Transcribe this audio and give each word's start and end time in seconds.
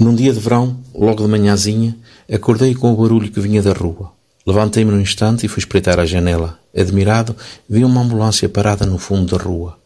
Num 0.00 0.14
dia 0.14 0.32
de 0.32 0.38
verão, 0.38 0.78
logo 0.94 1.24
de 1.24 1.28
manhãzinha, 1.28 1.96
acordei 2.32 2.72
com 2.72 2.92
o 2.92 2.96
barulho 2.96 3.32
que 3.32 3.40
vinha 3.40 3.60
da 3.60 3.72
rua. 3.72 4.12
Levantei-me 4.46 4.92
num 4.92 5.00
instante 5.00 5.44
e 5.44 5.48
fui 5.48 5.58
espreitar 5.58 5.98
a 5.98 6.06
janela. 6.06 6.56
Admirado, 6.72 7.34
vi 7.68 7.84
uma 7.84 8.00
ambulância 8.00 8.48
parada 8.48 8.86
no 8.86 8.96
fundo 8.96 9.36
da 9.36 9.42
rua. 9.42 9.76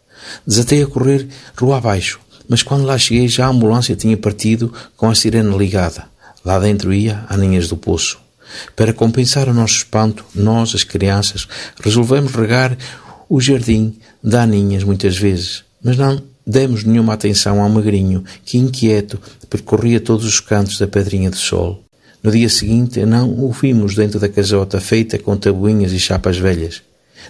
Desatei 0.46 0.82
a 0.82 0.86
correr 0.86 1.26
rua 1.58 1.78
abaixo, 1.78 2.20
mas 2.46 2.62
quando 2.62 2.84
lá 2.84 2.98
cheguei 2.98 3.26
já 3.26 3.46
a 3.46 3.48
ambulância 3.48 3.96
tinha 3.96 4.14
partido 4.14 4.70
com 4.98 5.08
a 5.08 5.14
sirene 5.14 5.56
ligada. 5.56 6.04
Lá 6.44 6.58
dentro 6.58 6.92
ia 6.92 7.24
Aninhas 7.30 7.68
do 7.68 7.78
Poço. 7.78 8.20
Para 8.76 8.92
compensar 8.92 9.48
o 9.48 9.54
nosso 9.54 9.76
espanto, 9.76 10.26
nós, 10.34 10.74
as 10.74 10.84
crianças, 10.84 11.48
resolvemos 11.82 12.34
regar 12.34 12.76
o 13.30 13.40
jardim 13.40 13.96
de 14.22 14.36
Aninhas 14.36 14.84
muitas 14.84 15.16
vezes, 15.16 15.64
mas 15.82 15.96
não 15.96 16.22
demos 16.46 16.84
nenhuma 16.84 17.14
atenção 17.14 17.60
ao 17.60 17.68
magrinho 17.68 18.24
que, 18.44 18.58
inquieto, 18.58 19.20
percorria 19.48 20.00
todos 20.00 20.24
os 20.24 20.40
cantos 20.40 20.78
da 20.78 20.86
pedrinha 20.86 21.30
de 21.30 21.36
sol. 21.36 21.82
No 22.22 22.30
dia 22.30 22.48
seguinte, 22.48 23.04
não 23.04 23.30
o 23.30 23.50
vimos 23.50 23.94
dentro 23.94 24.20
da 24.20 24.28
casota 24.28 24.80
feita 24.80 25.18
com 25.18 25.36
tabuinhas 25.36 25.92
e 25.92 25.98
chapas 25.98 26.38
velhas. 26.38 26.82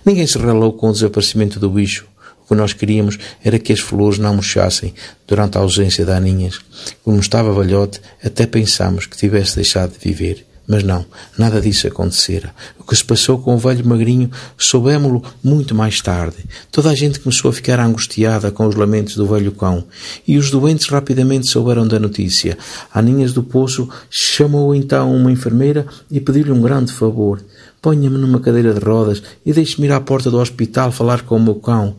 Ninguém 0.05 0.27
se 0.27 0.39
relou 0.39 0.73
com 0.73 0.91
o 0.91 0.93
desaparecimento 0.93 1.59
do 1.59 1.71
bicho. 1.71 2.07
O 2.45 2.49
que 2.49 2.55
nós 2.55 2.73
queríamos 2.73 3.19
era 3.43 3.59
que 3.59 3.73
as 3.73 3.81
flores 3.81 4.19
não 4.19 4.35
murchassem 4.35 4.93
durante 5.27 5.57
a 5.57 5.61
ausência 5.61 6.05
da 6.05 6.17
Aninhas. 6.17 6.61
Como 7.03 7.19
estava 7.19 7.55
velhote, 7.55 8.01
até 8.23 8.47
pensámos 8.47 9.07
que 9.07 9.17
tivesse 9.17 9.57
deixado 9.57 9.93
de 9.93 9.99
viver. 9.99 10.45
Mas 10.67 10.85
não, 10.85 11.05
nada 11.37 11.61
disso 11.61 11.89
acontecera. 11.89 12.55
O 12.79 12.85
que 12.85 12.95
se 12.95 13.05
passou 13.05 13.39
com 13.39 13.55
o 13.55 13.59
velho 13.59 13.85
magrinho 13.85 14.31
soubemos-lo 14.57 15.23
muito 15.43 15.75
mais 15.75 16.01
tarde. 16.01 16.37
Toda 16.71 16.91
a 16.91 16.95
gente 16.95 17.19
começou 17.19 17.51
a 17.51 17.53
ficar 17.53 17.81
angustiada 17.81 18.51
com 18.51 18.67
os 18.67 18.77
lamentos 18.77 19.17
do 19.17 19.27
velho 19.27 19.53
cão, 19.53 19.85
e 20.27 20.39
os 20.39 20.51
doentes 20.51 20.89
rapidamente 20.89 21.49
souberam 21.49 21.87
da 21.87 21.99
notícia. 21.99 22.57
Aninhas 22.95 23.33
do 23.33 23.43
Poço 23.43 23.89
chamou 24.09 24.75
então 24.75 25.15
uma 25.15 25.33
enfermeira 25.33 25.87
e 26.11 26.21
pediu-lhe 26.21 26.53
um 26.53 26.63
grande 26.63 26.93
favor. 26.93 27.43
Ponha-me 27.81 28.17
numa 28.17 28.39
cadeira 28.39 28.73
de 28.73 28.81
rodas 28.81 29.23
e 29.45 29.53
deixe-me 29.53 29.89
ir 29.89 29.93
à 29.93 30.01
porta 30.01 30.31
do 30.31 30.39
hospital 30.39 30.93
falar 30.93 31.23
com 31.23 31.37
o 31.37 31.43
meu 31.43 31.57
cão. 31.57 31.97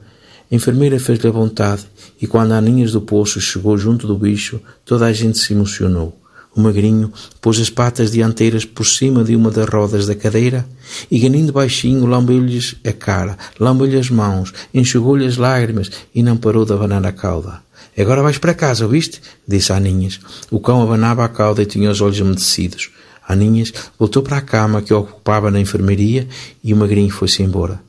A 0.50 0.56
enfermeira 0.56 1.00
fez-lhe 1.00 1.28
a 1.28 1.32
vontade, 1.32 1.86
e 2.22 2.28
quando 2.28 2.54
Aninhas 2.54 2.94
do 2.94 3.02
Poço 3.02 3.42
chegou 3.42 3.78
junto 3.78 4.08
do 4.08 4.18
bicho, 4.18 4.62
toda 4.86 5.06
a 5.06 5.12
gente 5.12 5.38
se 5.38 5.52
emocionou. 5.52 6.23
O 6.56 6.62
magrinho 6.62 7.12
pôs 7.42 7.60
as 7.60 7.70
patas 7.70 8.12
dianteiras 8.12 8.64
por 8.64 8.86
cima 8.86 9.24
de 9.24 9.36
uma 9.36 9.50
das 9.50 9.68
rodas 9.68 10.06
da 10.06 10.14
cadeira 10.14 10.66
e, 11.10 11.20
ganindo 11.20 11.52
baixinho, 11.52 12.06
lambeu-lhes 12.06 12.76
a 12.86 12.92
cara, 12.94 13.38
lambeu-lhe 13.60 13.98
as 13.98 14.10
mãos, 14.10 14.54
enxugou-lhe 14.74 15.26
as 15.26 15.38
lágrimas 15.38 15.90
e 16.14 16.22
não 16.22 16.38
parou 16.38 16.64
de 16.64 16.74
abanar 16.74 17.04
a 17.06 17.12
cauda. 17.12 17.62
Agora 17.98 18.22
vais 18.22 18.38
para 18.38 18.54
casa, 18.54 18.86
ouviste? 18.86 19.22
Disse 19.48 19.74
Aninhas. 19.74 20.20
O 20.52 20.60
cão 20.60 20.82
abanava 20.82 21.26
a 21.26 21.30
cauda 21.30 21.62
e 21.64 21.66
tinha 21.66 21.90
os 21.90 22.02
olhos 22.02 22.20
umedecidos. 22.20 22.92
A 23.28 23.34
Aninhas 23.34 23.74
voltou 23.98 24.22
para 24.22 24.38
a 24.38 24.42
cama 24.42 24.82
que 24.82 24.94
ocupava 24.94 25.50
na 25.50 25.60
enfermaria 25.60 26.28
e 26.64 26.74
o 26.74 26.78
magrinho 26.78 27.10
foi-se 27.10 27.42
embora. 27.42 27.82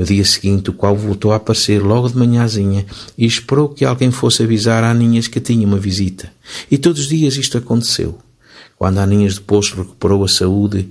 No 0.00 0.06
dia 0.06 0.24
seguinte, 0.24 0.70
o 0.70 0.72
qual 0.72 0.96
voltou 0.96 1.30
a 1.30 1.36
aparecer 1.36 1.82
logo 1.82 2.08
de 2.08 2.16
manhãzinha 2.16 2.86
e 3.18 3.26
esperou 3.26 3.68
que 3.68 3.84
alguém 3.84 4.10
fosse 4.10 4.42
avisar 4.42 4.82
a 4.82 4.90
Aninhas 4.90 5.28
que 5.28 5.38
tinha 5.40 5.66
uma 5.66 5.76
visita. 5.76 6.32
E 6.70 6.78
todos 6.78 7.02
os 7.02 7.08
dias 7.10 7.36
isto 7.36 7.58
aconteceu. 7.58 8.16
Quando 8.78 8.96
Aninhas 8.96 9.34
de 9.34 9.42
Poço 9.42 9.76
recuperou 9.76 10.24
a 10.24 10.28
saúde 10.28 10.88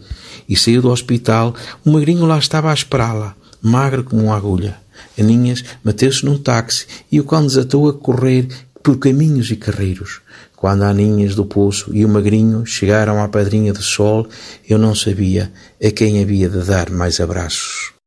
e 0.48 0.56
saiu 0.56 0.84
do 0.84 0.92
hospital, 0.92 1.56
o 1.84 1.90
magrinho 1.90 2.28
lá 2.28 2.38
estava 2.38 2.70
a 2.70 2.74
esperá-la, 2.76 3.36
magro 3.60 4.04
como 4.04 4.26
uma 4.26 4.38
agulha. 4.38 4.78
Aninhas 5.20 5.64
meteu-se 5.84 6.24
num 6.24 6.38
táxi 6.38 6.86
e 7.12 7.20
o 7.20 7.24
cão 7.24 7.42
desatou 7.42 7.90
a 7.90 7.94
correr 7.94 8.48
por 8.84 9.00
caminhos 9.00 9.50
e 9.50 9.56
carreiros. 9.56 10.22
Quando 10.56 10.84
Aninhas 10.84 11.34
do 11.34 11.46
Poço 11.46 11.90
e 11.96 12.06
o 12.06 12.10
Magrinho 12.10 12.64
chegaram 12.64 13.24
à 13.24 13.28
Pedrinha 13.28 13.74
do 13.74 13.82
Sol, 13.82 14.28
eu 14.70 14.78
não 14.78 14.94
sabia 14.94 15.52
a 15.84 15.90
quem 15.90 16.22
havia 16.22 16.48
de 16.48 16.62
dar 16.62 16.92
mais 16.92 17.20
abraços. 17.20 17.98